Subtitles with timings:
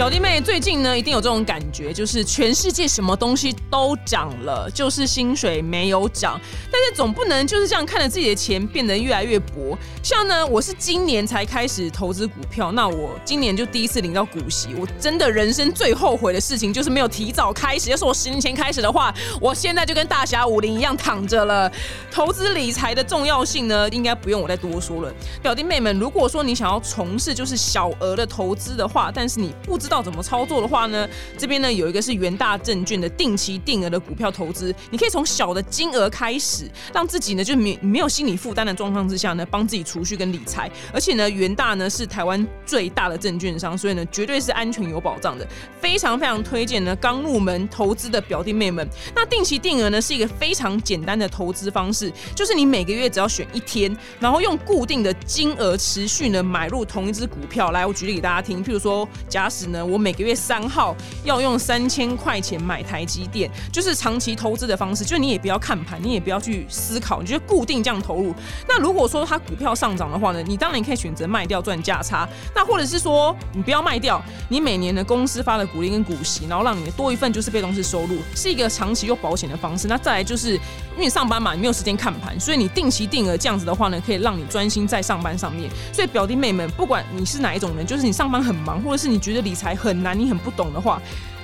[0.00, 6.40] 表弟妹最近呢，一定有这种感觉，就是全世界什么东西都涨了，就是薪水没有涨。
[6.72, 9.76] 但是总不能就是这样看着自己的钱变得越来越薄。
[10.02, 14.68] 像呢，我是今年才开始投资股票，那我今年就第一次领到股息。
[14.74, 17.90] 我真的人生最后悔的事情就是没有提早开始。
[17.90, 21.70] 要是我十年前开始的话，我现在就跟大侠武林一样躺着了。
[22.10, 25.12] 投资理财的重要性呢，应该不用我再多说了。
[25.42, 31.06] 表弟妹们，如果说你想要从事就是小额的投资的话，但是你不知道怎么操作的话呢？
[31.36, 40.70] 这边呢有一个是元大证券的定期定额的股票投资，你可以从小的金额开始，让自己呢就没没有心理负担的状况之下呢，帮自己储蓄跟理财。
[40.94, 45.46] 而且呢，元大呢是台湾最大的证券商，所以呢绝对是安全有保障的，
[45.80, 48.88] 非常非常推荐呢刚入门投资的表弟妹们。
[49.14, 57.72] 那定期定额呢是一个非常简单的投资方式，就是你每个月只要选一天，然后用固定的金额持续呢买入同一只股票。
[57.72, 68.34] 来，我举例给大家听，譬如说，假使呢我每个月三号要用三千块钱买台积电，就是长期投资的方式，就你也不要看盘，你也不要去思考，你就固定这样投入。
[68.68, 72.28] 那如果说它股票上涨的话呢，你当然可以选择卖掉赚价差。
[72.54, 79.88] 那或者是说你不要卖掉，你每年的公司发的股利跟股息，然后让你多一份就是被动式收入，是一个长期又保险的方式。
[79.88, 85.70] 那再来就是因为你上班嘛，你没有时间看盘，所以你定期定额这样子的话呢，可以让你专心在上班上面。
[85.92, 90.18] 所以表弟妹们，不管你是哪一种人，就是你上班很忙，或者是你觉得理财很难。
[90.18, 91.00] 你很不懂的话，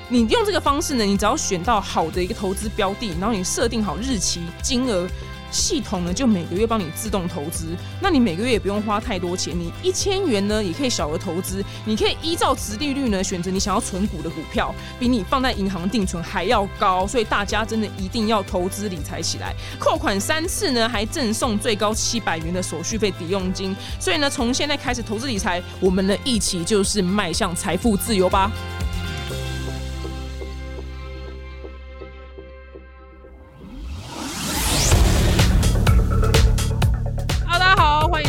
[0.08, 1.04] 你用这个方式呢？
[1.04, 5.08] 你只要选到好的一个投资标的，然后你设定好日期、金额，
[5.50, 7.76] 系统呢就每个月帮你自动投资。
[8.00, 11.64] 那你每个月也不用花太多钱，你一千元呢也可以小额投资。
[11.84, 17.06] 你可以依照值利率呢选择你想要存股的股票，比你放在银行定存还要高。
[17.06, 19.54] 所以大家真的一定要投资理财起来。
[19.78, 23.74] 扣款三次呢，还赠送最高七百元的手续费抵用金。
[23.98, 28.50] 所以呢，从现在开始投资理财，我们呢一起就是迈向财富自由吧。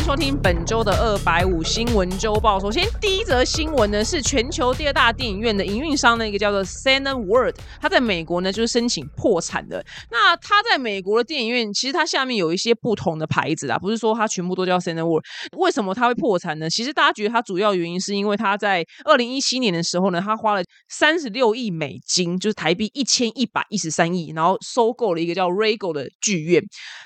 [0.08, 2.58] 收听本周的二百五新闻周报。
[2.58, 9.84] 首先，第一则新闻呢是全球第二大电影院的营运商呢一个叫做 Cine World，它在美国呢就是申请破产的。
[10.10, 15.26] 那它在美国的电影院，其实它下面有一些不同的牌子啊，不是说它全部都叫 Cine World。
[15.58, 16.70] 为什么它会破产呢？
[16.70, 26.62] 其实大家觉得它主要原因是因为它在二零一七年的时候呢，它花了三十六亿美金，就是台币一千一百一十三亿，然后收购了一个叫 Regal 的剧院，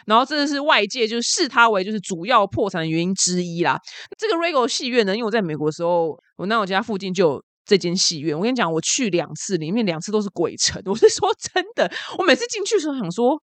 [0.07, 2.92] 然后这是外界就是视它为就是主要破产。
[2.93, 3.79] 原因之一啦，
[4.19, 8.37] 这个 Regal 戏院呢，因为我在美国的时候，我那我家附近就有这间戏院。
[8.37, 10.81] 我跟你讲，我去两次，里面两次都是鬼城。
[10.87, 13.37] 我是说真的，我每次进去的时候想说。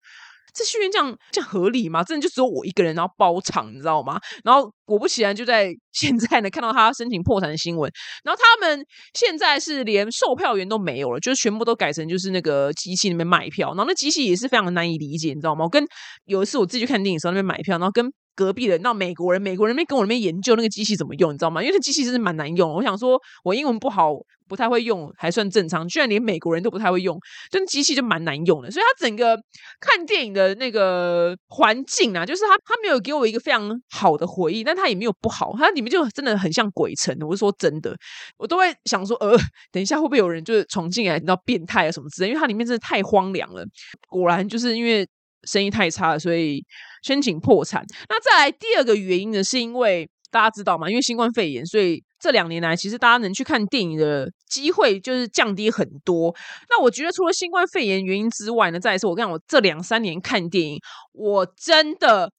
[0.52, 2.04] 这戏院这样这样合理吗？
[2.04, 4.20] 真的就只有我一个人，然后包场，你知道吗？
[4.44, 7.90] 然后果不其然，就在 现在呢，看到他申请破产的新闻。
[8.24, 8.84] 然后他们
[9.14, 13.68] 现在是连售票员都没有了，就是全部都改成就是那个机器那边卖票。
[13.70, 15.66] 然后那机器也是非常的难以理解，你知道吗？
[15.66, 15.86] 我跟
[16.26, 21.62] 有一次我自己去看电影时候那边买票，然后跟隔壁的那美国人，美国人没跟我那边研究那个机器怎么用，你知道吗？
[21.62, 22.72] 因为那机器真是蛮难用。
[22.72, 24.14] 我想说我英文不好。
[24.50, 27.16] 不太会用还算正常，居然连美国人都不太会用，
[27.52, 28.72] 这机器就蛮难用的。
[28.72, 29.40] 所以它整个
[29.80, 37.16] 看电影的那个环境啊，就是它它没有给我一个非常好的回忆，但它也没有不好，它里面就真的很像鬼城。
[37.22, 37.96] 我是说真的，
[38.40, 39.38] 我都会想说，呃，
[39.72, 42.30] 等一下会不会有人就是闯进来，你知道变态啊什么之类？
[42.30, 43.64] 因为它里面真的太荒凉了。
[44.08, 45.08] 果然就是因为
[45.44, 46.66] 生意太差，所以
[47.04, 47.86] 申请破产。
[48.08, 50.90] 那再来第二个原因呢，是因为大家知道吗？
[50.90, 52.04] 因为新冠肺炎，所以。
[52.22, 56.36] 这两年来，其实大家能去看电影的机会就是降低很多。
[56.70, 60.78] 那我觉得除了新冠肺炎原因之外呢，再一次我跟你讲，我这两三年看电影，
[61.14, 62.30] 我真的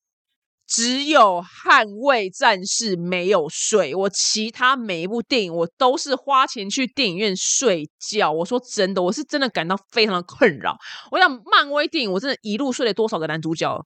[0.71, 3.93] 只有《捍卫战士》没有睡。
[3.93, 8.31] 我其他每一部电影，我都是花钱去电影院睡觉。
[8.31, 10.79] 我说真的，我是真的感到非常的困扰。
[11.11, 13.77] 我想漫威电影，我真的一路睡了多少个男主角？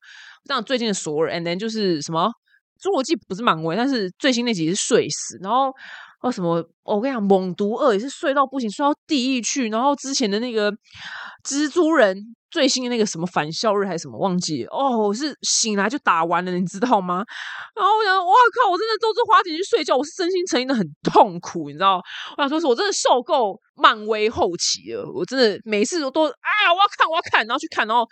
[0.45, 2.31] 像最近的索尔，and then 就是什么？
[2.83, 5.73] 侏罗纪不是漫威，但是最新那集是睡死，然后
[6.21, 9.71] 哦什么，我跟你讲，猛毒二也是睡到不行，睡到地狱去。
[9.71, 10.71] 然后之前的那个
[11.49, 12.15] 蜘蛛人
[12.55, 17.25] 最新的那个什么返校日还是什么忘记哦，我是醒来就打完了，你知道吗？
[17.75, 22.01] 然后我想，哇靠，我真的都是花钱去睡觉，我是真心诚意的很痛苦，你知道？
[22.37, 28.07] 我想说，是我真的受够漫威后期了，我真的每次都都啊，我要看，我要看，然后去看，然后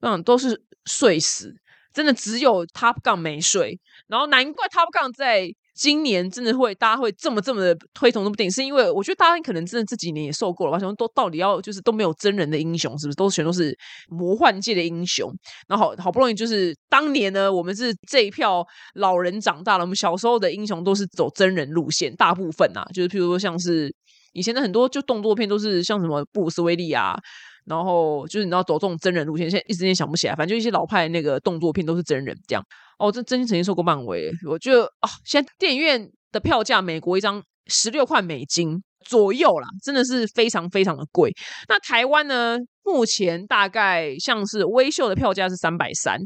[0.00, 1.54] 嗯，都是睡死。
[1.94, 10.78] 真的只有 Top Gun 没睡，然后难怪 Top Gun 在今年真的会大家会这么这么的推崇这部电影，是因为我觉得大家可能真的这几年也受够了吧？
[10.78, 13.76] 想都到底要就是都没有真人的英雄，是不是都全都是
[14.08, 15.30] 魔幻界的英雄？
[15.68, 23.94] 然后好不容易就是当年呢，我们是这一票老人长大了，我们小时候的英雄都是走真人路线，大部分啊，就是譬如说像是。
[24.32, 27.18] 以前的很多就动作片都是像什么布鲁斯威利啊，
[27.66, 32.62] 然后就是你知道走这种真人路线，现在一时间想不起来，反正就一些老派那个动作片都是真人这样。
[32.98, 41.30] 哦，这真心曾经受过漫威，我觉得啊，现在电影院的票价，美国一张十六块美金左右啦，真的是非常非常的贵。
[41.68, 46.18] 那台湾呢，目前大概像是微秀的票价是三百三。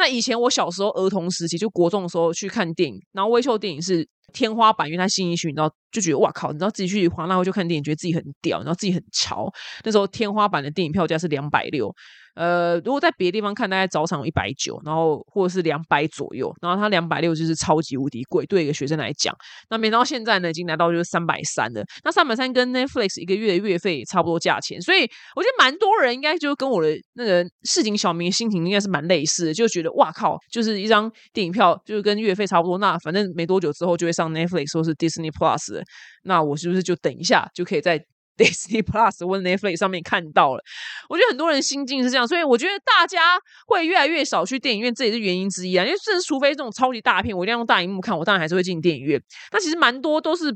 [0.00, 9.46] 那以前我小时候儿童时期，就国中的时候去看电影，然后微秀电影是天花板，因为它新一区，你知道就觉得哇靠，你知道自己去华纳会去看电影，觉得自己很屌，然后自己很潮。
[9.84, 11.94] 那时候天花板的电影票价是两百六。
[12.34, 19.34] 呃，如果在别的地方看，大概早场有一百九，然后或者是两百左右，然后它两百六就是超级无敌贵，对一个学生来讲。
[19.68, 21.82] 那没到现在呢，已经来到就是三百三了。
[22.04, 25.02] 那三百三跟 Netflix 一个月的月费差不多价钱，所以
[25.36, 35.82] 我觉得蛮多人应该就跟我的那个市井小民心情应该是蛮类似的，就觉得哇靠，就是一张电影票就是跟月费差不多，那反正没多久之后就会上 Netflix 或是 Disney Plus，
[36.24, 38.02] 那我是不是就等一下就可以在
[38.40, 40.62] ？Disney Plus 或 Netflix 上面看到了，
[41.08, 45.84] 我觉得很多人心境是这样，所以我觉得大家会越来越少去电影院，这也是原因之一啊。
[45.84, 49.20] 因为甚至除非这种超级大片，我一定要用大荧幕看，我当然还是会进电影院。
[49.52, 50.50] 那其实蛮多都是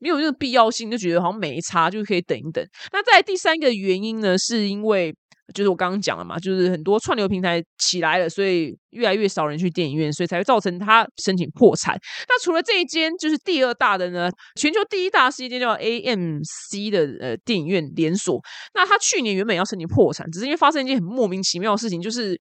[0.00, 2.62] 没有这个必要性，就觉得好像没差，就可以等一等。
[2.92, 5.14] 那在第三个原因呢，是因为。
[5.54, 11.98] 就是我刚刚讲了嘛，就是很多串流平台起来了，所以越来越少人去电影院，所以才会造成他申请破产。
[12.28, 18.40] 那除了这一间，就是第二大的呢，全球第一大是一间叫 AMC 的呃电影院连锁。
[18.74, 22.40] 那他去年原本要申请破产，只是因为发生一件很莫名其妙的事情，就是。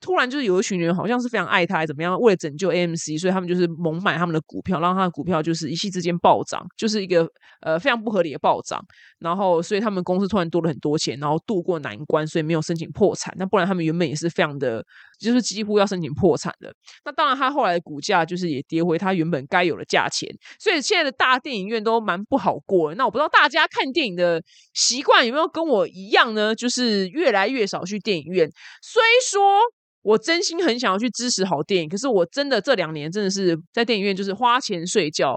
[0.00, 2.18] 突然就是有一群人好像是非常爱他，还怎么样？
[2.20, 7.26] 为了拯救 AMC，所以他们就是猛买他们的股票，让他的股票就是一夕之间暴涨，就是一个
[7.62, 8.84] 呃非常不合理的暴涨。
[9.18, 13.34] 然后，所以他们公司突然多了很多钱，然后渡过难关，所以没有申请破产。
[13.38, 14.84] 那不然他们原本也是非常的，
[15.18, 16.72] 就是几乎要申请破产了。
[17.04, 20.28] 那当然，他后来的股价就是也跌回他原本该有的价钱。
[20.58, 22.94] 所以现在的大电影院都蛮不好过。
[22.94, 26.54] 那我不知道大家看电影的习惯有没有跟我一样呢？
[26.54, 28.50] 就是越来越少去电影院。
[28.82, 29.60] 虽说。
[30.04, 35.34] 我真心很想要去支持好电影，可是我真的这两年真的是在电影院就是花钱睡觉，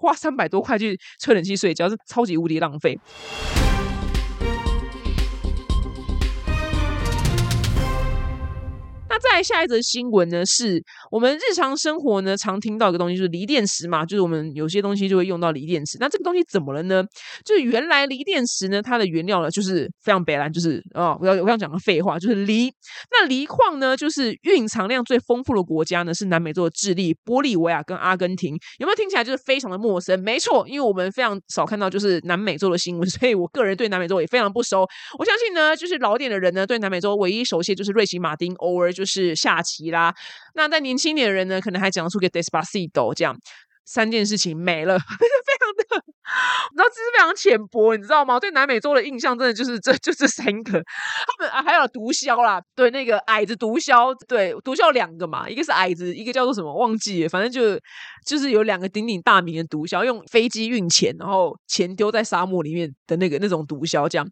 [0.00, 2.98] 花三百多块去吹冷气睡觉，是超级无敌浪费。
[9.22, 10.44] 那下一则新闻呢？
[10.46, 15.96] 是我们日常生活呢常听到一个东西，就是锂电池嘛，就是我们有些东西就会用到锂电池。
[16.00, 17.02] 那这个东西怎么了呢？
[17.44, 22.70] 就是原来锂电池呢，它的原料呢就是非常北蓝，就是啊，我要我刚讲个废话，就是锂。
[23.10, 28.54] 那锂矿呢，就是蕴藏量最丰富的国家呢是南美洲的智利、玻利维亚跟阿根廷。
[28.78, 30.20] 有没有听起来就是非常的陌生？
[30.22, 34.86] 没错，因为我们非常少看到就是南美洲的新闻， 所以我个人对南美洲也非常不熟。
[35.18, 38.90] 我相信呢，就是老点的人呢，对南美洲唯一熟悉就是瑞奇马丁，偶尔。
[38.90, 40.14] 就是下棋啦，
[40.54, 43.36] 那在年轻点的人呢，可能还讲出个 Despacito 这样
[43.84, 46.04] 三件事情没了， 非常的，
[46.70, 48.38] 你知道这是非常浅薄，你知道吗？
[48.38, 57.80] 对南美洲的印象真的就是这就这三个，他们啊还有毒枭啦，对那个矮子毒枭，对毒枭两个嘛，一个是矮子，一个叫做什么忘记了，反正就
[58.24, 64.24] 就是有两个鼎鼎大名的毒枭，用飞机运钱，然后钱丢在沙漠里面的那个那种毒枭这样。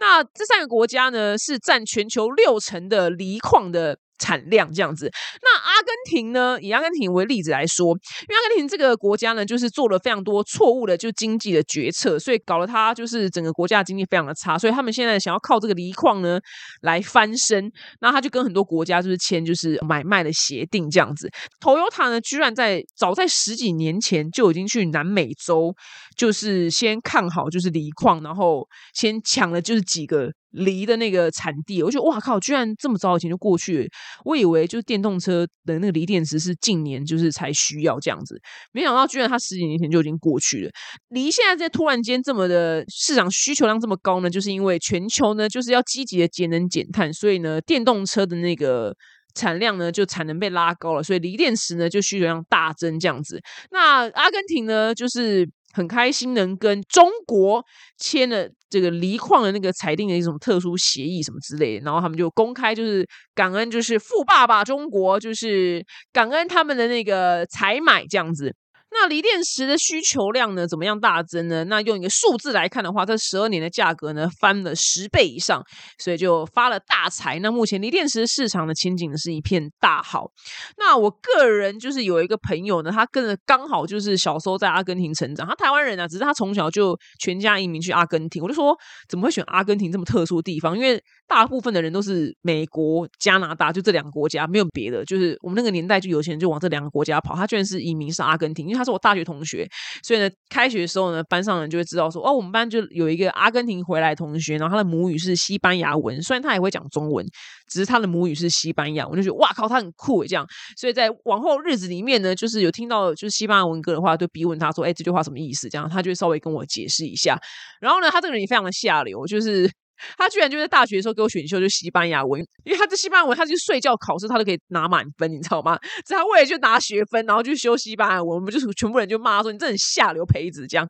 [0.00, 3.96] 那这三个国家呢，是占全球六成的锂矿的。
[4.18, 5.10] 产量这样子，
[5.42, 6.58] 那阿根廷呢？
[6.60, 16.38] 以阿根廷为例子来说，因为阿根廷这个国家呢，就是做了非常多错误的就经济的决策，所以搞了它就是整个国家经济非常的差，所以他们现在想要靠这个锂矿呢
[16.82, 21.28] 来翻身，那他就跟很多国家就是签就是买卖的协定这样子。
[21.60, 25.74] Toyota 呢，居然在早在十几年前就已经去南美洲，
[26.16, 30.30] 就是先看好就是锂矿，然后先抢了就是几个。
[30.54, 33.90] 锂的那个产地，我觉得哇靠，居然这么早以前就过去。
[34.24, 38.40] 我以为就是电动车的那个锂电池是近年就是才需要这样子，
[38.72, 40.70] 没想到居然它十几年前就已经过去了。
[41.08, 48.94] 锂现在在突然间这么的市场需求量这么高呢，就是因为全球呢就是要积极的节能减碳，所以呢电动车的那个
[49.34, 53.40] 产量呢就产能被拉高了，所以锂电池呢就需求量大增这样子。
[53.70, 55.50] 那阿根廷呢就是。
[55.74, 57.62] 很开心能跟中国
[57.98, 68.54] 签了这个锂矿的那个裁定的一种特殊协议什么之类的，然后他们就公开就是感恩，就是富爸爸中国，就是感恩他们的那个采买这样子。
[68.96, 71.64] 那锂电池的需求量呢，怎么样大增呢？
[71.64, 75.60] 那用一个数字来看的话，这十二年的价格呢翻了十倍以上，
[75.98, 77.40] 所以就发了大财。
[77.40, 80.30] 那目前锂电池市场的前景是一片大好。
[80.78, 88.40] 那我个人就是有一个朋友呢，他跟着刚好就是小时候在阿根廷成长，他台湾人啊，只是他从小就全家移民去阿根廷。
[88.40, 88.76] 我就说
[89.08, 90.78] 怎么会选阿根廷这么特殊地方？
[90.78, 95.04] 因为大部分的人都是美国、加拿大，就这两个国家，没有别的。
[95.04, 98.83] 就是我们那个年代就有钱人就往这两个国家跑，他居然是移民是阿根廷，因为他。
[98.84, 99.68] 是我大学同学，
[100.02, 107.26] 所以呢，开学的时候呢，班上人就会知道说，哦，我们班就有一个阿根廷回来同学，然后他的母语是西班牙文，虽然他也会讲中文，
[107.68, 110.46] 只是他的母语是西班牙，我就觉得哇靠，他很酷诶，这样。
[110.76, 115.68] 所以在往后日子里面呢，就是有听到就是西班牙文歌的话，就逼问他说，哎，这句话什么意思？
[115.68, 117.38] 这样他就稍微跟我解释一下。
[117.80, 119.70] 然后呢，他这个人也非常的下流，就是。
[120.16, 125.78] 他居然就在大学的时候给我选修就西班牙文，因为他这西班牙文，他就睡觉考试他都可以拿满分，你知道吗？
[126.06, 130.86] 只他为了就拿学分，然后就修西班牙文，我们就是全部人就骂他说你这很下流胚子这样。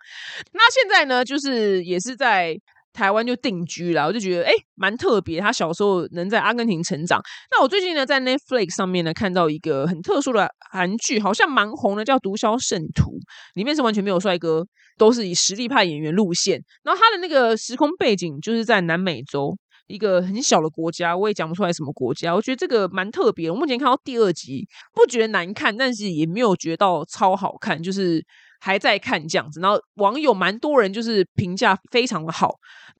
[0.52, 2.56] 那现在呢，就是也是在。
[2.94, 5.40] 台湾就定居了，我就觉得哎，蛮特别。
[5.40, 7.20] 他小时候能在阿根廷成长。
[7.50, 13.10] 那我最近呢，在 Netflix 上面呢，看到一个很特殊的韩剧，好像蛮红的，叫《毒枭圣徒》，
[13.54, 14.64] 里面是完全没有帅哥，
[14.96, 16.62] 都是以实力派演员路线。
[16.84, 19.52] 然后他的那个时空背景就是在南美洲
[19.88, 22.32] 一个很小的国家，我也讲不出来什么国家。
[22.32, 23.50] 我觉得这个蛮特别。
[23.50, 28.24] 我目前看到第二集，不觉得难看，但是也没有觉得超好看，就是。
[28.60, 32.54] 还在看这样子，然后网友蛮多人就是评价非常的好。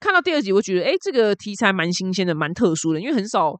[0.05, 3.55] 看到第二集，我觉得哎，这个题材蛮新鲜的，蛮特殊的，因为很少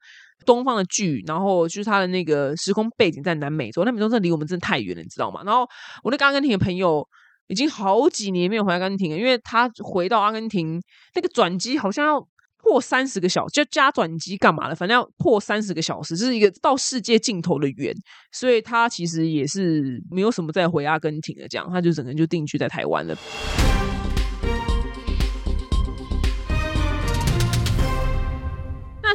[0.46, 5.42] 东方的剧，然后就是它的那个时空背景在南美洲，南美洲真的离我们真的太远了，你知道吗？
[5.44, 5.68] 然后
[6.04, 7.04] 我那个阿根廷的朋友
[7.48, 10.80] 已经好几年没有回阿根廷了，因为他回到阿根廷
[11.16, 12.28] 那个转机好像要。
[12.68, 14.74] 破三十个小时就加转机干嘛的？
[14.74, 17.94] 反正要破三十个小时，是一个到世界尽头的远，
[18.32, 23.16] 所以他其实也是没有什么再回阿根廷的，这样他就整个就定居在台湾了。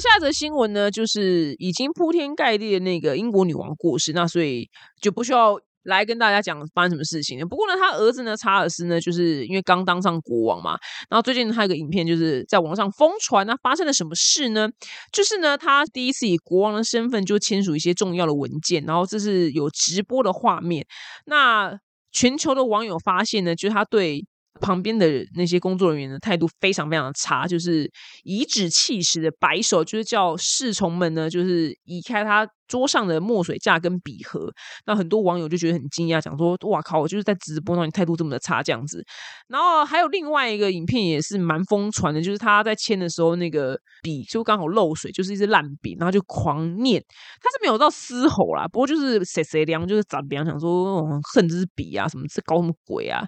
[0.03, 4.67] 那下则新闻呢，就是已经铺天盖地的那个英国女王过世，那所以
[5.03, 5.61] 就不需要。
[5.85, 7.41] 来跟大家讲发生什么事情。
[7.49, 10.79] 不过呢，他儿子呢，查尔斯呢，就是因为刚当上国王嘛。
[11.09, 14.69] 然后最近他有个影片，就是在网上疯传那发生了什么事呢？
[15.11, 20.87] 就是呢，他第一次以国王的身份就签署一些重要的文件，然后这是有直播的画面。
[21.25, 21.75] 那
[22.13, 24.27] 全球的网友发现呢，就是他对。
[24.61, 27.91] 旁边的那些工作人员的态度非常非常的差，就是
[28.25, 34.49] 颐指气使的摆手，就是叫侍从们呢，就是移开他桌上的墨水架跟笔盒。
[34.87, 37.01] 那很多网友就觉得很惊讶，讲说：“哇靠！
[37.01, 39.05] 我就是在直播，那你态度这么的差这样子。”
[39.49, 47.03] 然后还有另外一个影片也是蛮疯传的，就是他在签的时候，那个笔就刚好漏水，就是一支烂笔，然后就狂念。
[47.43, 51.03] 他是没有到嘶吼啦，不过就是谁谁凉，就是咋凉，想说
[51.35, 53.25] 恨这支笔啊，什么这搞什么鬼啊？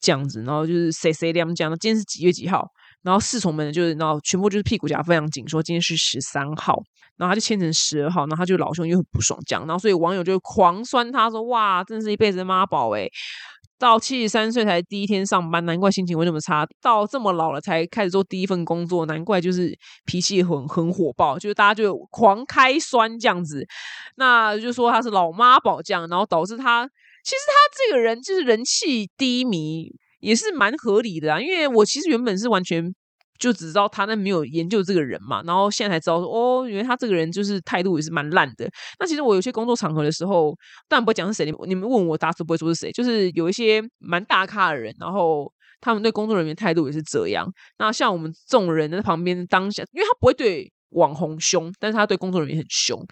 [0.00, 2.68] 这样子，然后就是谁谁他们讲，今天是几月几号？
[3.02, 6.82] 然后侍从们就是，然后全部就是屁股夹非常紧，说今天是十三号，
[7.16, 13.08] 然后他就签成十二号，然后他就老兄又很不爽，讲，然后所以网友就狂酸他说，哇，真是一辈子的妈宝诶
[13.78, 23.64] 到七十三岁才第一天上班，难怪心情会那么差，到这么老了才开始做第一份工作，难怪就是脾气很很火爆，就是大家就狂开酸这样子，
[24.16, 26.90] 那就说他是老妈宝这样，然后导致他。
[27.26, 31.40] 其实他这个人就是人气低迷，也是蛮合理的啊。
[31.40, 32.94] 因为我其实原本是完全
[33.36, 35.42] 就只知道他，那没有研究这个人嘛。
[35.42, 38.70] 然后现在才知道说，哦，原来他这个人就是态度也是蛮烂的。
[39.00, 40.56] 那其实我有些工作场合的时候，
[40.88, 42.92] 当然不会讲是谁，你你们问我，打死不会说是谁。
[42.92, 47.44] 就是有一些蛮大咖的人，然后他们对工作人员态度也是这样。
[47.78, 50.72] 那像我们这种人在旁边当下，因为他不会对。
[50.90, 53.04] 网红凶，但是他对工作人员很凶。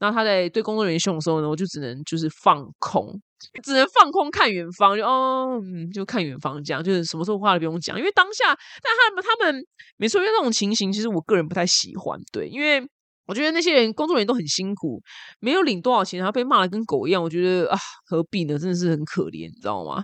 [0.00, 3.18] 那他在对工作人员凶的时候呢，我就只能就是放空，
[3.62, 7.98] 只能放空看远方，就哦，嗯，就看远方这样，就是什么时候话都不用讲。
[7.98, 8.46] 因为当下，
[8.82, 9.64] 但他们他们
[9.96, 12.18] 没错，因为那种情形，其实我个人不太喜欢。
[12.32, 12.80] 对，因为
[13.26, 15.00] 我觉得那些人工作人员都很辛苦，
[15.40, 18.58] 没有领多少钱，然后被骂的跟狗一样，我觉得啊，何必呢？
[18.58, 20.02] 真的是很可怜，你知道吗？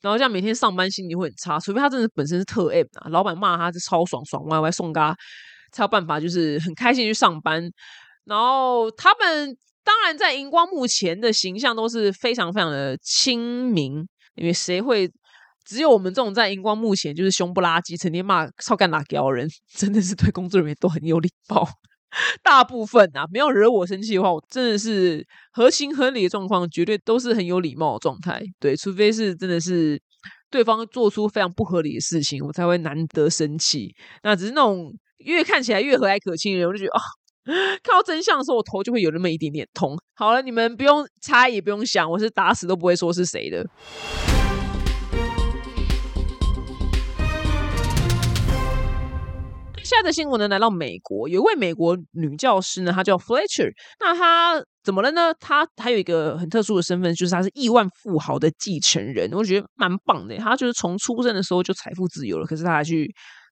[0.00, 5.16] 然后这样每天上班心情会很差，除非他真的本身是特 M 啊，老板骂他是超爽爽歪歪送他。
[5.70, 7.70] 才有办法，就是很开心去上班。
[8.24, 9.54] 然后他们
[9.84, 15.10] 当然在荧光幕前的形象都是非常非常的亲民，因为谁会
[15.64, 21.66] 只有我们这种在荧光幕前就是凶不拉几，成天骂超干打屌人，真的是对工作人员都很有礼貌。
[22.42, 28.42] 大部分啊，没有惹我生气的话，我真的是合情合理的状况，绝对都是很有礼貌的状态。
[28.58, 30.00] 对，除非是真的是
[30.50, 33.94] 对方做出非常不合理的事情，我才会难得生气。
[34.22, 34.92] 那只是那种。
[35.24, 37.00] 越看起来越和蔼可亲的人，我就觉得啊，
[37.82, 39.96] 看到真相的时候，我头就会有那么一点点痛。
[40.14, 43.66] 好了，你们不用猜，也不用想，我是打死都不会说是谁的。
[49.82, 53.70] 下的新闻呢，来到美国，有一位美国女教师呢，她叫 Fletcher。
[53.98, 55.32] 那她怎么了呢？
[55.40, 59.30] 她还有一个很特殊的身份，就是她是亿万富豪的继承人。
[59.32, 60.36] 我觉得蛮棒的。
[60.36, 63.10] 她就是从出生的时候就财富自由了，可是她还去。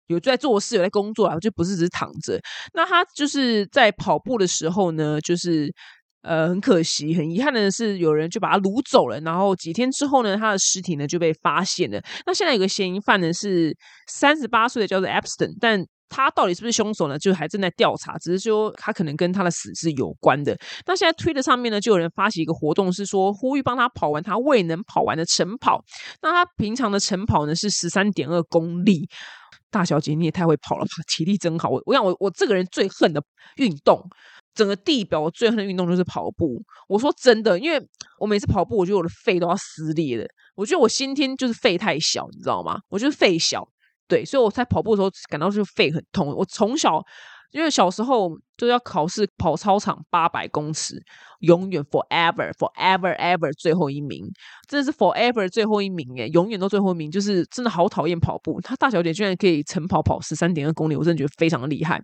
[0.09, 2.41] 有在做事，有在工作啊，就不是只是躺着。
[2.75, 5.73] 那他就是在跑步的时候呢，就是
[6.23, 9.21] 呃，很可惜，很遗憾的是，有人就把他掳走了。
[9.21, 12.03] 然后几天之后呢，他的尸体呢就被发现了。
[12.27, 13.77] 那现在有个嫌疑犯呢是
[14.09, 17.19] 三十八岁的，叫做 Epstein，但他到底是不是凶手呢？
[17.19, 20.57] 就还正在调查，只是说他可能跟他的死是有关的。
[20.87, 25.85] 那现在推的上面呢，就有人发起一个活动，是说呼吁帮他跑完他未能跑完的晨跑。
[26.23, 29.09] 那他平常的晨跑呢是十三点二公里。
[29.71, 31.69] 大小姐，你也太会跑了吧， 体力真好。
[31.69, 33.23] 我我想，我我这个人最恨的
[33.57, 34.03] 运动。
[34.55, 36.63] 整个地表我最恨的运动就是跑步。
[36.89, 37.79] 我说真的，因为
[38.19, 40.27] 我每次跑步，我觉得我的肺都要撕裂了。
[40.55, 42.81] 我觉得我先天就是肺太小，你知道吗？
[42.89, 43.69] 我就是肺小，
[44.09, 46.29] 对，所以我在跑步的时候感到就是肺很痛。
[46.35, 47.03] 我从小。
[47.53, 51.01] 因为小时候就要考试跑操场八百公尺，
[51.41, 54.25] 永远 forever forever ever 最后一名，
[54.69, 58.61] 真的是 forever 最后一名诶，永远都最后一名，就是真的好讨厌跑步。
[58.61, 62.01] 他大小姐居然可以晨跑跑十三点二公里，我真的觉得非常的厉害。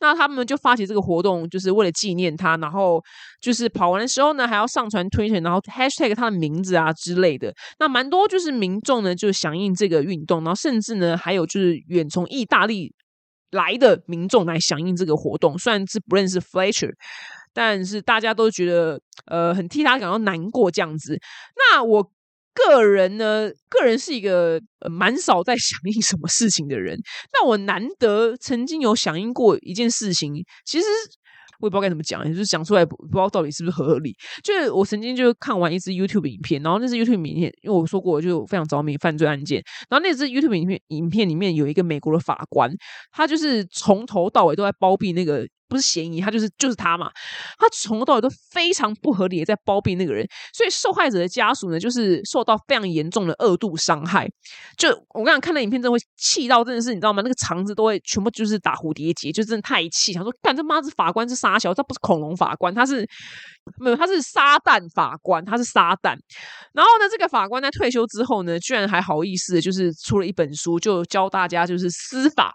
[0.00, 3.02] 那他们就发起这个活动，就是为了纪念他，然后
[3.40, 7.52] 就是跑完的时候呢，还要上传推特，然后 hashtag 他的名字啊之类的。
[7.78, 12.92] 那蛮多就是民众呢就响应这个运动，然后甚至呢还有就是远从意大利。
[13.50, 16.92] 来的民众来响应这个活动，虽然是不认识 Fletcher，
[17.52, 21.18] 但是大家都觉得呃很替他感到难过这样子。
[21.72, 22.10] 那我
[22.52, 24.60] 个人呢，个人是一个
[24.90, 26.98] 蛮少在响应什么事情的人，
[27.32, 30.32] 那我难得曾经有响应过一件事情，
[30.64, 30.86] 其实。
[31.60, 34.14] 我也不知道该怎么讲，就是讲出来不不知道到底是不是合理。
[34.42, 42.70] 就是我曾经就看完一支 YouTube 影片，然后那支 YouTube 影片，因为我说过就非常着迷犯罪案件，然后那支 YouTube 影片影片里面有一个美国的法官，
[43.12, 45.46] 他就是从头到尾都在包庇那个。
[45.68, 47.10] 不是嫌疑，他就是就是他嘛。
[47.58, 54.28] 他从头到尾都非常不合理的在包庇那个人，所以受害者的家属呢，就是受到非常严重的二度伤害。
[54.76, 57.22] 就我刚刚看那影片，真的会气到，真的是你知道吗？
[57.22, 60.12] 那个肠子都会全部就是打蝴蝶结，就真的太气。
[60.12, 63.06] 想说，干这妈是法官是沙小，他不是恐龙法官，他是
[63.78, 66.16] 没有，他是撒旦法官，他是撒旦。
[66.72, 72.54] 然后呢，这个法官在退休之后呢，居然还好意思，就是出了一本书，就教大家就是司法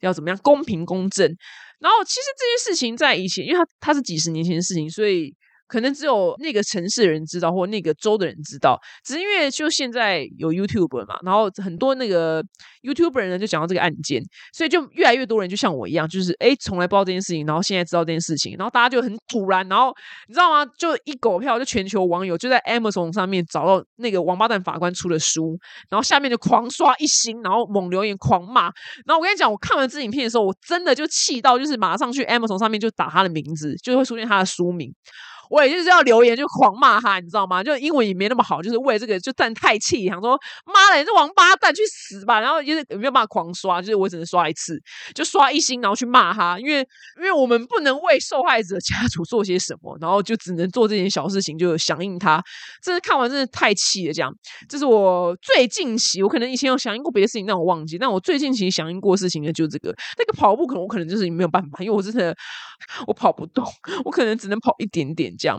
[0.00, 1.34] 要怎么样公平公正。
[1.80, 5.34] 然后，其实这件事情在以前，因为它它是几十年前的事情，所以。
[5.70, 8.76] 可能只有那个城市的人知道，或那个州的人知道。
[9.04, 12.42] 只是因为就现在有 YouTube 嘛，然后很多那个
[12.82, 14.20] YouTube 人呢就讲到这个案件，
[14.52, 19.94] 所以就越来越多人就像我一样，就是哎，从来不知道这件事情，然后现在知道这件事情，然后大家就很突然，然后
[20.26, 20.68] 你知道吗？
[20.76, 25.56] 就一狗票，就全球网友就在 Amazon 上面找到那个王八蛋法官出的书，
[25.88, 28.62] 然后下面就狂刷一星，然后猛留言狂骂。
[29.06, 34.92] 然后我跟你讲，我看完这影片的时候，我真的就气到，就是马上去 Amazon 上面就打他的名字，就会出现他的书名。
[35.50, 37.62] 我也就是要留言就狂骂他，你知道吗？
[37.62, 42.40] 就英文也没那么好，就是为这个就站太气，想说妈的，你这王八蛋去死吧！
[42.40, 44.80] 然后就是没有办法狂刷，就是我只能刷一次，
[45.14, 46.78] 就刷一星，然后去骂他，因为
[47.18, 52.40] 因为我们不能为受害者家属做些什么，然后就只能做这件小事情，就响应他。
[52.82, 54.32] 真是看完真的太气了，这样。
[54.68, 57.98] 这是我最近期，我可能以前有响应过别的事情，但我忘记。
[57.98, 62.36] 但我最近期响应过事情的就这个，那个跑步可能我可能就是没有办法，因为我真的
[63.08, 63.64] 我跑不动，
[64.04, 65.34] 我可能只能跑一点点。
[65.40, 65.58] 这样，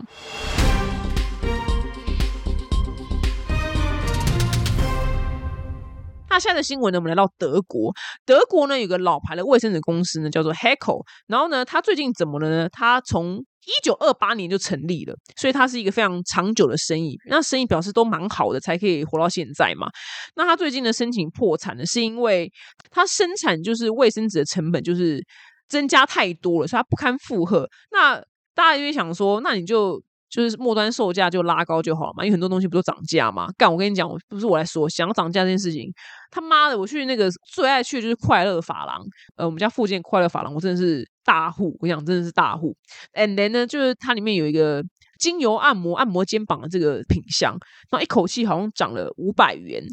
[6.30, 7.00] 那现在的新闻呢？
[7.00, 7.92] 我们来到德国。
[8.24, 11.04] 德国呢有个老牌的卫生纸公司呢，叫做 Heco。
[11.26, 12.70] 然后呢，它最近怎么了呢？
[12.70, 17.18] 它从一九二八年就成立了，所以它是一个非常长久的生意。
[17.28, 19.90] 那生意表示都蛮好的，才可以活到现在嘛。
[20.36, 22.52] 那它最近的申请破产呢，是因为
[22.92, 25.26] 它生产就是卫生纸的成本就是
[25.68, 27.68] 增加太多了，所以它不堪负荷。
[27.92, 33.48] 那大家就会想说，那你就就是末端售价就拉高就好了嘛，因为很多东西不都涨价嘛。
[33.58, 35.92] 干，我跟你讲，不是我来说，想涨价这件事情，
[36.30, 39.02] 他妈的，我去那个最爱去就是快乐法廊，
[39.36, 42.74] 呃，我们家附近快乐法廊，我真的是大户，我讲真的是大户。
[43.14, 44.82] And then 呢，就是它里面有一个
[45.20, 47.52] 精油按摩按摩肩膀的这个品相，
[47.90, 49.84] 然后一口气好像涨了五百元，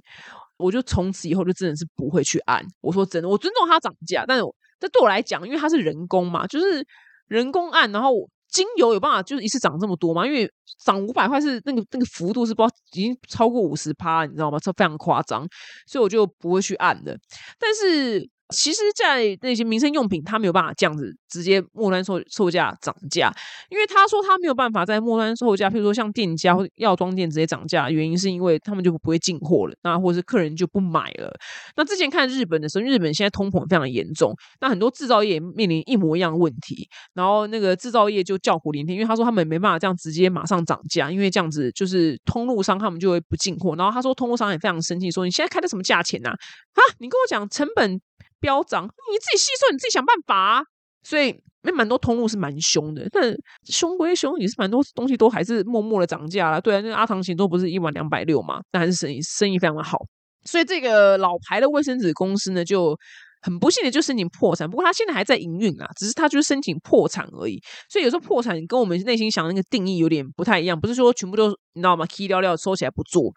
[0.56, 2.64] 我就从此以后就真的是不会去按。
[2.80, 4.44] 我说真的，我尊重它涨价，但是
[4.78, 6.86] 这对我来讲，因为它是人工嘛，就是
[7.26, 8.12] 人工按，然后。
[8.50, 10.26] 精油有办法就是一次涨这么多吗？
[10.26, 10.50] 因为
[10.84, 14.58] 涨五百块是那个那个幅度是不知道已经超过五十趴，你知道吗？
[14.58, 15.46] 这非常夸张，
[15.86, 17.18] 所以我就不会去按的。
[17.58, 18.28] 但是。
[18.54, 23.30] 其实，在那些民生用品，他没有办法这样子直接末端售售价涨价，
[23.68, 31.30] 因为他说他没有办法在末端售价，譬如说像店家或药妆店直接涨价，原因是因为他们就不会进货了，那或者是客人就不买了。
[31.76, 46.30] 那之前看日本的时候，日本现在通膨非常严重，那很多制造业面临一模一样的问题，然后那个制造业就叫苦连天，因为他说他们没办法这样直接马上涨价，因为这样子就是通路商他们就会不进货，然后他说通路商也非常生气，说你现在开的什么价钱呐？
[46.30, 48.00] 啊，你跟我讲成本。
[48.40, 50.62] 飙涨，你自己细算，你自己想办法。
[51.02, 53.08] 所以那蛮多通路是蛮凶的。
[53.10, 56.60] 但凶归凶，也是蛮多东西都还是默默的涨价了。
[56.60, 59.98] 对啊，那个阿唐行都不是一碗两百六嘛，但还是生意生意非常的好。
[60.44, 62.96] 所以这个老牌的卫生纸公司呢，就。
[63.40, 67.56] 很不幸的就申请破产，不过他现在还在营运啊，只是他就是申请破产而已。
[67.88, 73.32] 所以有时候破产跟我们内心想的那个定义有点不太一样，不是说全部都你知道吗？key 掉掉收起来不做，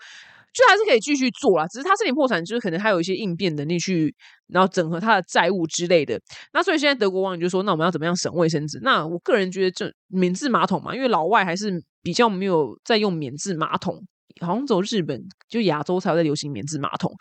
[0.53, 1.65] 就还是可以继续做啦。
[1.67, 4.13] 只是他申请破产，就是可能他有一些应变能力去，
[4.47, 6.19] 然后整合他的债务之类的。
[6.53, 8.79] 那所以现在德国网友就说，那我们要怎么样省卫生纸？
[8.81, 14.01] 那我个人觉得，这免治马桶嘛，因为老外还是比较没有在用免治马桶。
[14.39, 17.11] 好像走日本，就亚洲才在流行免治马桶。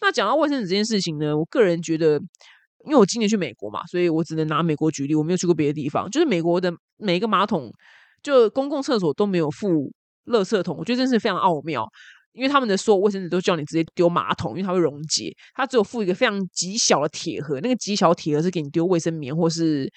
[0.00, 2.14] 那讲到卫生纸这件事情呢，我个人觉得，
[2.86, 6.08] 因为我今年去美国嘛，所以我只能拿美国举例，我没有去过别的地方。
[6.10, 7.70] 就是美国的每一个马桶，
[8.22, 9.92] 就公共厕所都没有附
[10.26, 11.86] 垃圾桶，我觉得真是非常奥妙。
[12.32, 19.92] 因为他们的所有卫生纸都叫你直接丢马桶，因为它会溶解，它只有附一个非常极小的铁盒，那个极小铁盒是给你丢卫生棉或是。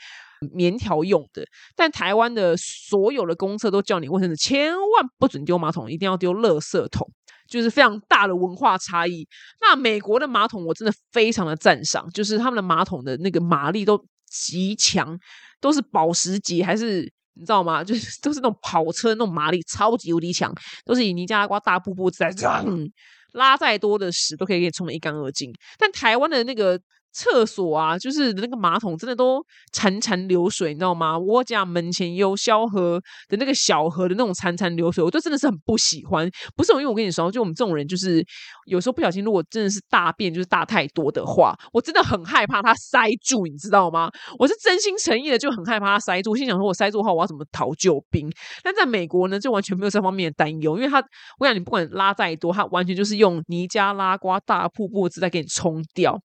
[0.54, 1.41] 棉条用的，
[1.74, 7.10] 但台湾的所有的公厕都叫你卫生纸千万不准丢马桶，一定要丢垃圾桶，
[7.48, 9.26] 就是非常大的文化差异。
[9.62, 13.98] 那美国的马桶我真的非常的赞赏，就是他们的马桶的那个马力都
[14.30, 15.17] 极强，
[15.62, 17.82] 都是保时捷还是你知道吗？
[17.86, 20.54] 就是都是那种跑车那种马力超级无敌强，
[20.86, 22.30] 都是以尼加拉瓜大瀑布在
[23.34, 25.52] 拉再多的屎都可以给你冲的一干二净。
[25.78, 26.80] 但台湾的那个。
[27.13, 29.39] 厕所啊，就是那个马桶真的都
[29.71, 31.17] 潺潺流水，你知道吗？
[31.17, 32.99] 我家门前有小河
[33.30, 36.30] 的那个小河的那种潺潺流水，我就真的是很不喜欢。
[36.56, 38.26] 不是我因为我跟你说，就我们这种人，就是
[38.65, 44.10] 有时候不小心，如果真的是大便就是大太多的话，我真的很害怕它塞住，你知道吗？
[44.39, 46.36] 我是真心诚意的，就很害怕它塞住。
[46.36, 48.30] 心想说，我塞住的话，我要怎么逃救兵？
[48.63, 51.04] 但在美国呢，就完全没有这方面的担忧，因为他，
[51.39, 56.19] 我想你不管拉再多，它完全就是用尼加拉瓜大瀑布子在给你冲掉。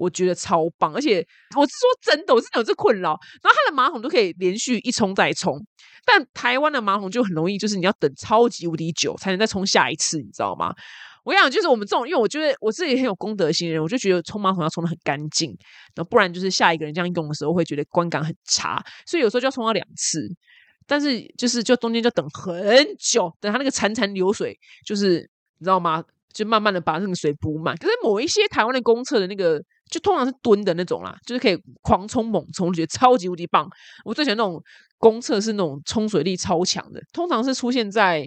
[0.00, 1.18] 我觉得超棒，而且
[1.54, 3.10] 我是说真的，我真的有这困扰。
[3.42, 5.62] 然后它的马桶都可以连续一冲再冲，
[6.06, 10.74] 但台湾的马桶就很容易，就是你要等超级无敌久才能再冲下一次，你知道吗？
[11.22, 15.50] 我想就是我们这种，因为我觉得我自己很有公德心的人，我就觉得冲马桶要冲的很干净，
[15.94, 20.26] 然后不然就是下一个人这样用的时候会觉得观感很差，所以有时候就要冲到两次。
[20.86, 25.18] 但是就是就中间就等很久，等它那个潺潺流水，就是
[25.58, 26.02] 你知道吗？
[26.32, 27.76] 就慢慢的把那个水补满。
[27.76, 29.62] 可是某一些台湾的公厕的那个。
[29.90, 33.68] 就通常是蹲的那种啦，就是可以狂冲猛冲，觉得超级无敌棒。
[34.04, 34.62] 我最喜欢那种
[34.98, 38.24] 公厕是那种冲水力超强的，通常是出现在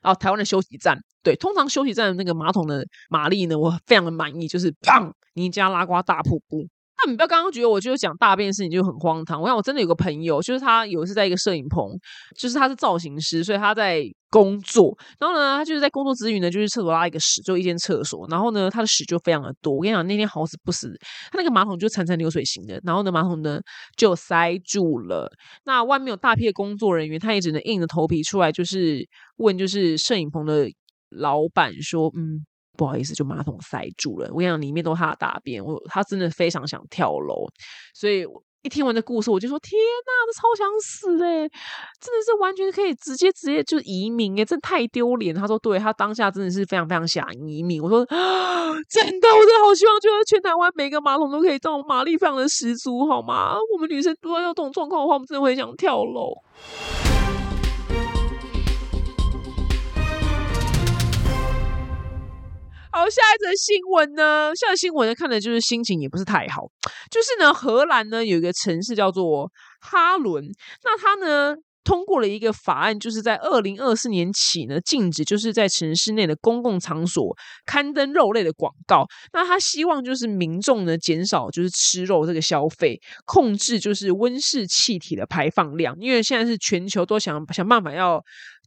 [0.00, 0.98] 啊台湾的休息站。
[1.22, 6.66] 对，通常休息站的那个马桶的马力呢，我非常的满意，就是砰尼加拉瓜大瀑布。
[7.06, 9.40] 你不要刚刚觉得我就是讲大便的事情就很荒唐。
[9.40, 11.88] 我想我真的有个朋友，就是他有一次在一个摄影棚，
[12.38, 14.96] 就是他是造型师，所以他在工作。
[15.18, 18.26] 然后呢，他就是在工作之余呢，就是厕所拉一个屎，就一间厕所。
[18.28, 19.74] 然后呢，他的屎就非常的多。
[19.74, 20.92] 我跟你讲，那天好死不死，
[21.30, 23.60] 他那个马桶就潺潺流水型的，然后呢，马桶呢
[23.96, 25.30] 就塞住了。
[25.64, 30.68] 那外面有大批的工作人员，他也只能硬着头皮出来，就是问，就是摄影棚的
[31.10, 32.44] 老板说，嗯。
[32.76, 34.28] 不好意思，就马桶塞住了。
[34.32, 35.64] 我跟你讲，里面都是他的大便。
[35.64, 37.46] 我他真的非常想跳楼，
[37.94, 38.26] 所以
[38.62, 41.40] 一听完这故事，我就说：天呐，这超想死哎！
[42.00, 45.34] 真的是完全可以直接直接就移民哎，真太丢脸。
[45.34, 47.82] 他说：对他当下真的是非常非常想移民。
[47.82, 53.54] 我说：啊， 真的，我真的好希望，就是全台湾每个马桶都可以这种马力非常的十足，好吗？
[53.74, 56.32] 我们女生如果有这种状况的话，我们真的会想跳楼。
[62.96, 64.52] 好，下一则新闻呢？
[64.54, 66.62] 下一新闻呢，看的就是心情也不是太好。
[67.10, 70.44] 就是呢，荷兰呢有一个城市叫做哈伦，
[70.84, 79.04] 那它呢通过了一个法案，就是在二零二四年起呢，禁止就是在城市内的公共场所刊登肉类的广告。
[79.32, 88.22] 那他希望就是民众呢减少就是吃肉这个消费，控制就是温室气体的排放量，因为现在是全球都想想办法要。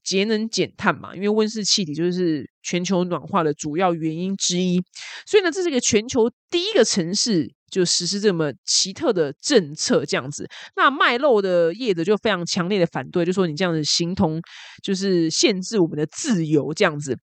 [0.08, 4.82] 节能减碳嘛，因为温室气体就是全球暖化的主要原因之一，
[5.26, 10.48] 所以呢，这是一个全球第一个城市就实施这么奇特的政策，这样子。
[10.78, 14.42] 那卖肉的业者就非常强烈的反对，就说你这样子形同
[14.82, 17.14] 就是限制我们的自由这样子。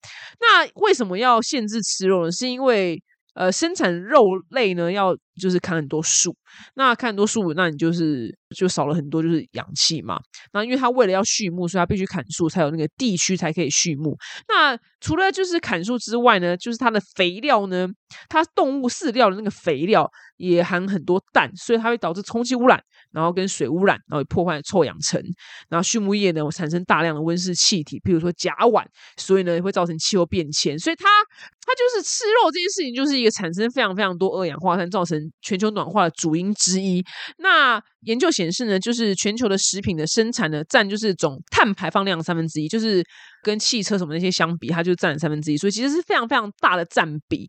[0.41, 2.31] 那为什么要限制吃肉呢？
[2.31, 3.03] 是因为
[3.35, 4.21] 呃，生产肉
[4.51, 6.35] 类呢要就是砍很多树，
[6.75, 10.19] 那砍很多树，那你就是就少了很多就是氧气嘛。
[10.53, 14.17] 那因为它为了要畜牧，所以它必须砍树，才有那个地区才可以畜牧。
[14.49, 17.89] 那除了就是砍树之外呢，就是它的肥料呢，
[18.29, 22.83] 它动物饲料的那个肥料也含很多氮，所以它会导致空气污染。
[23.11, 25.23] 然后跟水污染，然后破坏臭氧层，
[25.69, 28.85] 然后畜牧业呢产生大量的温室气体，比如说甲烷，
[29.17, 30.77] 所以呢会造成气候变迁。
[30.77, 37.05] 所以它它就是吃肉这件事情，就是一个产生非常非常多二氧化碳，造成全球暖化的主因之一。
[37.39, 43.05] 那研究显示呢，就是全球的食品的生产呢，占就是总碳排放量三分之一，就是
[43.43, 47.49] 跟汽车什么那些相比，它就占了三分之一，所以其实是非常非常大的占比。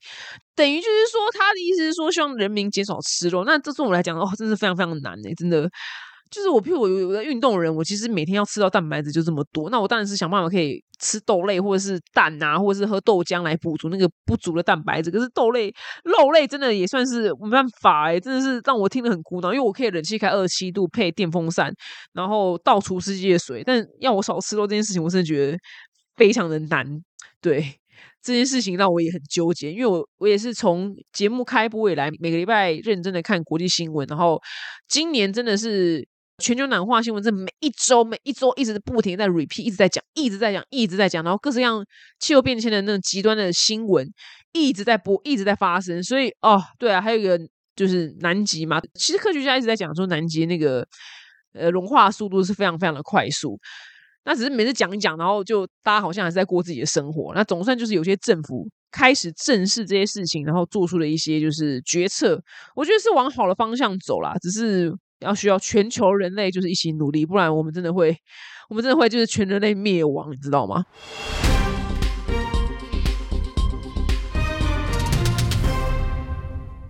[0.55, 3.43] 等于就是说，他的意思是说，希望人民减少吃肉。
[3.45, 5.69] 那这对我来讲，哦，真是非常非常难呢，真的。
[6.35, 15.09] 就是我，譬如我有个运动人，我其实每天要吃到蛋白质就这么多，那我当然是想办法可以吃豆类或者是蛋啊，或者是喝豆浆来补足那个不足的蛋白质。
[15.09, 19.53] 可是豆类、肉类真的也算是没办法哎，真的是让我听得很苦恼。
[19.53, 21.73] 因为我可以冷气开二十七度配电风扇，
[22.11, 25.57] 然后倒除世界水，但要我少吃肉这件事情，我真的觉得
[26.17, 26.85] 非常的难。
[27.39, 27.63] 对
[28.21, 34.37] 这件事情让我也很纠结，因为我我也是从节目开播以来，每个礼拜认真的看国际新闻，然后
[34.89, 36.05] 今年真的是。
[36.37, 41.85] 全球暖化新闻，这每一周每一周一直不停在 repeat，一直在讲，一直在讲，一直在讲，然后各式各样
[42.19, 44.05] 气候变迁的那种极端的新闻
[44.51, 46.03] 一直在播，一直在发生。
[46.03, 47.39] 所以哦，对啊，还有一个
[47.73, 50.85] 就是南极嘛，其实科学家一直在讲说南极那个
[51.53, 53.57] 呃融化速度是非常非常的快速。
[54.25, 57.33] 那只是每次讲一讲，然后就大家好像还是在过自己的生活。
[57.33, 62.41] 那总算就是有些政府开始正视这些事情，然后做出了一些就是决策，
[62.75, 64.35] 我觉得是往好的方向走啦。
[64.41, 64.93] 只是。
[65.19, 68.15] 要需要全球人类就是一起努力，不然我们真的会，
[68.69, 70.83] 我们真的会就是全人类灭亡，你知道吗？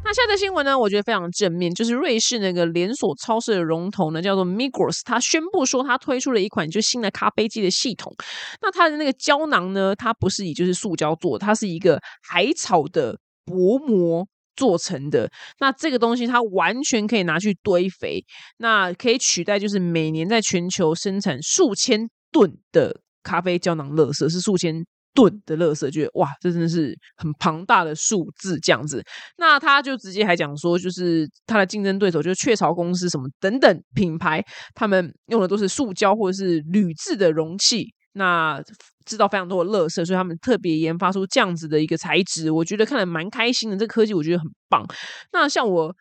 [0.08, 0.78] 那下的新闻呢？
[0.78, 8.14] 我觉得非常正面，就是瑞士那个连锁超市的龙头呢，叫做 Migros，它宣布说它推出了一款就新的咖啡机的系统。
[8.62, 14.28] 那它的那个胶囊呢，它不是以就是塑胶做，它是一个海草的薄膜。
[14.56, 18.24] 做成的那这个东西，它完全可以拿去堆肥，
[18.58, 29.04] 那可以取代就是每年在全球生产数千吨的咖啡胶囊垃圾，是数千吨的垃圾，觉得哇，这真的是很庞大的数字这样子。
[29.38, 37.94] 那他就直接还讲说，就是他的竞争对手就是雀巢公司什么等等品牌，他们用的都是塑胶或者是铝制的容器。
[38.15, 38.62] 那
[39.06, 43.78] 制造非常多的垃圾，所以他们特别研发出这样子的一个材质，我觉得看来蛮开心的。
[43.78, 44.86] 这科技我觉得很棒。
[45.32, 45.95] 那像我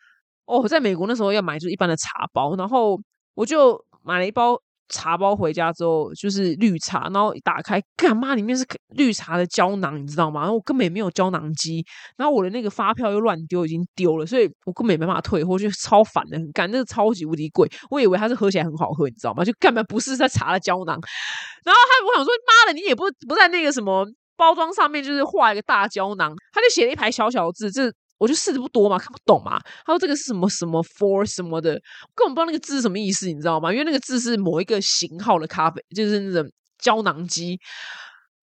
[0.45, 2.99] 哦，在美国那时候要买就一般的茶包，然后
[3.35, 4.59] 我就买了一包。
[4.89, 10.41] 茶包回家之后就是绿茶，然后一打开，干嘛里面是绿茶的胶囊，你知道吗？
[10.41, 11.85] 然后我根本也没有胶囊机，
[12.17, 19.43] 然后我的那个发票又乱丢，已经丢了，所以我根本没办法退货，就超烦的，很干，那个超级无敌贵，我以为它是喝起来很好喝，你知道吗？
[19.43, 20.99] 就干嘛不是在茶的胶囊。
[21.63, 24.05] 然后他我想说，妈的，你也不不在那个什么
[24.37, 27.91] 包装上面，就是画一个大胶囊，他就写了一排小小字，这。
[28.17, 29.59] 我就试的不多嘛，看不懂嘛。
[29.85, 31.73] 他说这个是什么什么 for 什么的，
[32.13, 33.71] 根本不知道那个字什么意思，你知道吗？
[33.71, 36.49] 因为那个字是某一个型号的咖啡，就是那种
[36.79, 37.59] 胶囊机。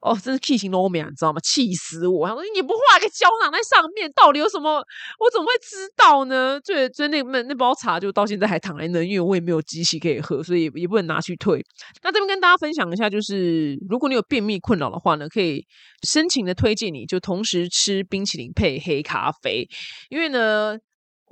[0.02, 1.40] 哦，真是气型罗面，你知道吗？
[1.40, 2.26] 气死我！
[2.26, 4.84] 他说你不画个胶囊在上面，到底有什么？
[5.18, 6.60] 我怎么会知道呢？
[6.60, 11.64] 最最那那那包茶就到现在还躺在那，因为我也没有机器可以喝，所以也不能拿去退。
[12.02, 15.64] 那这边跟大家分享一下，就是如果你有便秘困扰的话呢，可以
[16.06, 19.68] 深情的推荐你就同时吃冰淇淋配黑咖啡，
[20.10, 20.76] 因为呢。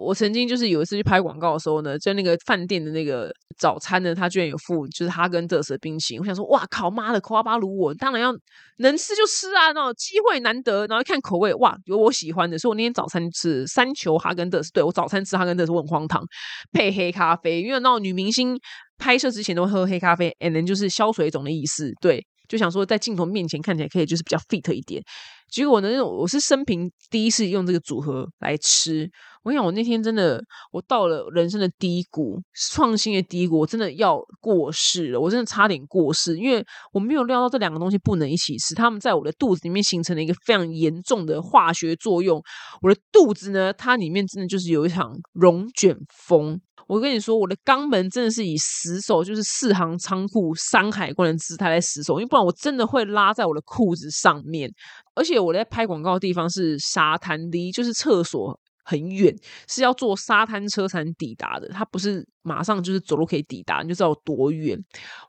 [0.01, 6.21] 我曾经就是有一次去拍广告的时候呢，在那个饭店的那个早餐呢，他居然有附就是哈根德斯的冰淇淋。
[6.21, 8.33] 我想说，哇靠妈的，夸巴鲁我当然要
[8.79, 10.87] 能吃就吃啊，那种机会难得。
[10.87, 12.59] 然后看口味，哇，有我喜欢的。
[12.59, 16.25] 所以我那天早餐吃三球哈根德斯，对我早餐吃哈根德斯我很荒唐，
[16.73, 18.59] 配黑咖啡，因为那种女明星
[18.97, 22.27] 拍摄之前都会喝黑咖啡，and then 就是消水肿的意思，对。
[22.49, 25.01] 就想说在镜头面前看起来可以就是比较 fit 一点，
[25.49, 29.09] 结果呢，我是生平第一次用这个组合来吃。
[29.43, 32.41] 我想我那天真的，我到了人生的低谷，
[32.73, 42.43] 创新的低谷，我真的要过世了，我真的差点过世，因为我没有料到这两个东西不能一起吃，他们在我的肚子里面形成了一个非常严重的化学作用，
[42.83, 46.61] 我的肚子呢，它里面真的就是有一场龙卷风。
[46.87, 54.69] 我跟你说，我的肛门真的是以死守，就是四行仓库山海关的姿态来死守，因为不然我真的会拉在我的裤子上面。
[55.15, 58.59] 而且我在拍广告的地方是沙滩，离就是厕所
[58.91, 59.33] 很远，
[59.69, 61.69] 是要坐沙滩车才能抵达的。
[61.69, 64.77] 它不是马上就是走路可以抵达，你就知道有多远。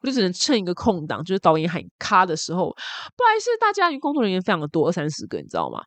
[0.02, 5.80] 我就只能趁一个空档，就是导演喊咔的时候，不好意思，大家因为工作人员非常的多，二三十个，你知道吗？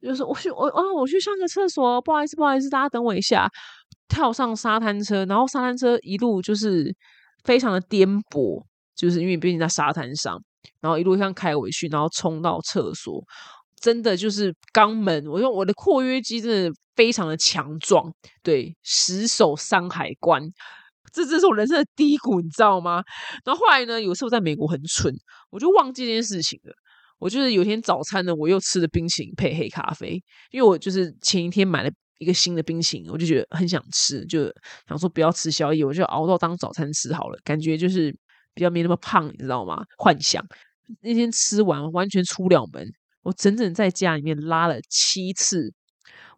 [0.00, 3.48] 就是我去我啊，我去上个厕所，不好意思，不好意思，大家等我一下。
[4.08, 6.90] 跳上沙滩车，然后沙滩车一路就是
[7.44, 8.64] 非常的颠簸，
[8.96, 10.42] 就是因为毕竟在沙滩上，
[10.80, 13.22] 然后一路上开回去，然后冲到厕所，
[13.80, 18.12] 真的就是肛门，我用我的括约肌真的非常的强壮，
[18.42, 20.42] 对，死守山海关，
[21.12, 23.02] 这这是我人生的低谷，你知道吗？
[23.44, 25.14] 然后后来呢，有时候在美国很蠢，
[25.50, 26.72] 我就忘记这件事情了。
[27.18, 31.90] 我就是有天早餐呢，我又吃了冰淇淋配黑咖啡，因为我就是前一天买了。
[32.20, 34.52] 一个新的冰淇淋，我就觉得很想吃，就
[34.88, 38.10] 想说不要吃宵夜，我就熬到当早餐吃好了，感觉就是
[38.54, 39.84] 比较没那么胖，你知道吗？
[39.96, 40.44] 幻想
[41.00, 42.84] 那天吃完完全出不了门，
[43.28, 45.72] 我整整在家里面拉了七次，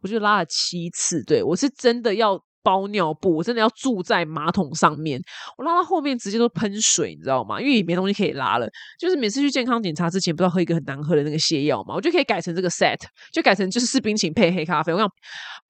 [0.02, 2.42] 我就拉了七次，对我是真的要。
[2.62, 5.18] 包尿布，我真的要住在马桶上面。
[5.56, 7.58] 我拉到后面直接都喷水，你知道吗？
[7.58, 8.68] 因为也没东西可以拉了。
[8.98, 12.98] 就是每次去健康检查之前，不知道喝一个很难喝的那个泻药嘛，我就可以改成这个 set，
[13.32, 14.92] 就改成就是士冰淇配黑咖啡。
[14.92, 15.08] 我想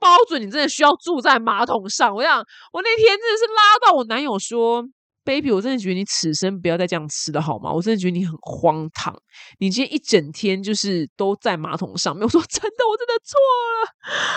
[0.00, 2.12] 包准你真的需要住在马桶上。
[2.12, 2.38] 我想
[2.72, 4.84] 我那天真的是拉到我男友说
[5.30, 7.72] ，baby，我真的觉得你此生不要再这样吃了好吗？
[7.72, 9.14] 我真的觉得你很荒唐。
[9.60, 12.24] 你今天一整天就是都在马桶上面。
[12.24, 13.88] 我说真的，我真的错了。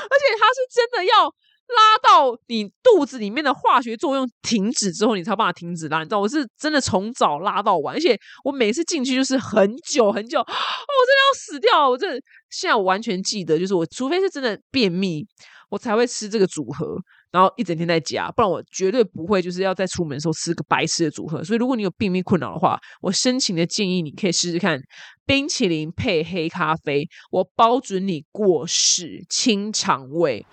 [0.04, 1.34] 而且他是真的要。
[1.66, 6.00] 拉到你肚子里面的化学作用停止之后，你才办法停止拉。
[6.00, 11.90] 你知道我是真的从早拉到晚，而且我每次进去就是很久很久，哦，我真的要死掉！
[11.90, 15.26] 我真的现在我完全记得，就是我除非是真的便秘，
[15.70, 16.98] 我才会吃这个组合，
[17.34, 21.44] 然后一整天在家，不然我绝对不会就是要在出门的时候吃个白痴的组合。
[21.44, 24.80] 所以如果你有便秘困扰的话，我深情的建议你可以试试看
[25.26, 30.46] 冰淇淋配黑咖啡，我包准你过世清肠胃。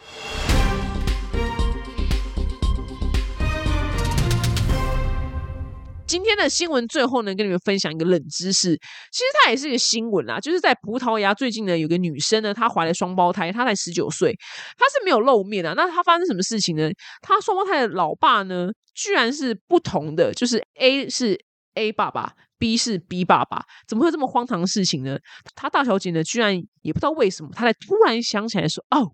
[6.10, 8.76] 今天的新闻最后呢，跟你们分享一个冷知识。
[9.12, 14.36] 其实它也是一个新闻啦，就是在葡萄牙最近呢，有个女生呢，她怀了双胞胎，她才十九岁，
[14.76, 15.72] 她是没有露面啊。
[15.76, 16.90] 那她发生什么事情呢？
[17.22, 21.38] 她双胞胎的老爸呢，居然是不同的，就是 A 是
[21.74, 25.16] A 爸爸，B 是 B 爸爸，怎么会这么荒唐的事情呢？
[25.54, 29.12] 她大小姐呢，居然也不知道为什么，她才突然想起来说，哦，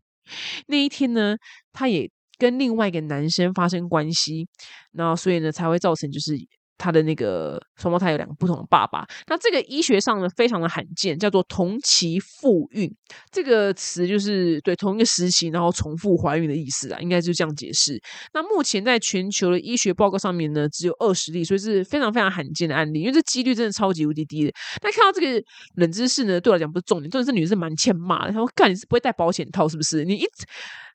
[0.68, 1.37] 那一天呢，
[1.74, 4.48] 她也跟另外一个男生发生关系，
[4.92, 6.35] 然后所以呢，才会造成就是。
[6.79, 12.93] 他的那个双胞胎有两个不同的爸爸，那这个医学上呢非常的罕见，叫做同期复孕。
[13.31, 18.01] 这个词就是对同一个时期然后重复怀孕的意思啊，应该就这样解释。
[18.35, 24.53] 那目前在全球的医学报告上面呢，只有二十例，所以是非常非常罕见的案例，因为这几率真的超级无敌低的。
[24.83, 25.43] 那看到这个
[25.77, 28.33] 冷知识呢，对我来讲不是重点，重点是女生蛮欠骂的。
[28.33, 30.05] 她说：“干，你是不会戴保险套是不是？
[30.05, 30.27] 你一。”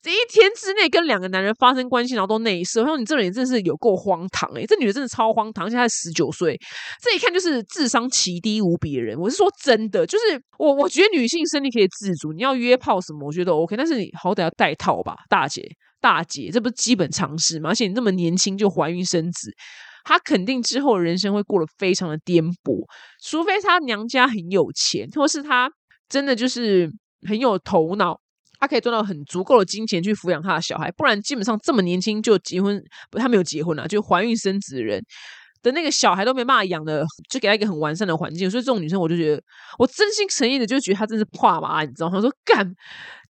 [0.01, 6.59] 这一天之内跟两个男人发生关系，然后都内射，我说你这人真的是有够荒唐诶，这女的真的超荒唐，而且才十九岁，
[6.99, 9.15] 这一看就是智商奇低无比的人。
[9.15, 17.69] 我是说真的，就是我我觉得女性身体可以自主，你要约炮什么，我觉得 OK，但是你好歹要带套吧，大姐大姐，这不是基本常识吗？
[17.69, 19.53] 而且你这么年轻就怀孕生子，
[20.03, 22.83] 她肯定之后人生会过得非常的颠簸，
[23.23, 25.69] 除非她娘家很有钱，或是她
[26.09, 26.89] 真的就是
[27.27, 28.19] 很有头脑。
[28.61, 35.03] 他可以赚到很足够的金钱去抚养他的小孩，不然基本上这么年轻就结婚，不，他没有结婚啊，就怀孕生子的人
[35.63, 38.49] 的那个小孩都没办法养的，就给他一个很完善的环境。
[38.51, 39.41] 所以这种女生，我就觉得，
[39.79, 42.21] 我真心诚意的就觉得她真是怕嘛，你知道吗？
[42.21, 42.63] 说干，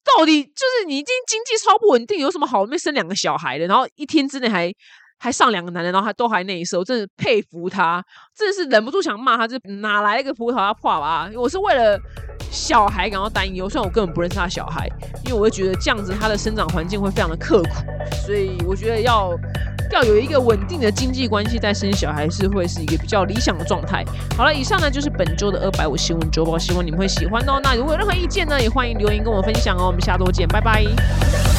[0.05, 4.73] 到底就是你已经经济超不稳定，有什么好没生两个小孩的，然后一天之内还
[5.19, 8.01] 还上两个男人，然后还都还内射，我真的佩服他，
[8.33, 11.29] 真的是忍不住想骂他，就哪来一个葡萄牙破吧？
[11.35, 12.01] 我是为了。
[12.51, 14.89] 小孩感到担忧，虽然我根本不认识他小孩，
[15.25, 17.85] 因为我会觉得这样子他的生长环境会非常的刻苦，
[18.27, 19.33] 所以我觉得要
[19.93, 24.05] 要有一个稳定的经济关系再生小孩是会是一个比较理想的状态。
[24.37, 27.61] 好了，以上呢就是本周的二百五新闻周报，希望你们会喜欢哦。
[27.63, 29.87] 那如果有任何意见呢，也欢迎留言跟我分享哦。
[29.87, 31.56] 我们下周见，拜拜。